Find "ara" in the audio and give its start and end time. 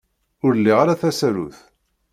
0.83-0.99